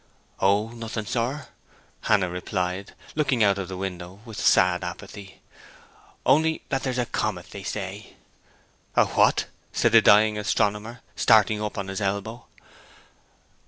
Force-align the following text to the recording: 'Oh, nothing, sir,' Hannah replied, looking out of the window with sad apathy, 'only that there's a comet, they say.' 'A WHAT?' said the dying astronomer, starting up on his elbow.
'Oh, 0.39 0.69
nothing, 0.69 1.05
sir,' 1.05 1.49
Hannah 2.05 2.31
replied, 2.31 2.93
looking 3.13 3.43
out 3.43 3.59
of 3.59 3.67
the 3.67 3.77
window 3.77 4.19
with 4.25 4.39
sad 4.39 4.83
apathy, 4.83 5.43
'only 6.25 6.63
that 6.69 6.81
there's 6.81 6.97
a 6.97 7.05
comet, 7.05 7.51
they 7.51 7.61
say.' 7.61 8.15
'A 8.95 9.05
WHAT?' 9.05 9.45
said 9.71 9.91
the 9.91 10.01
dying 10.01 10.39
astronomer, 10.39 11.01
starting 11.15 11.61
up 11.61 11.77
on 11.77 11.87
his 11.87 12.01
elbow. 12.01 12.47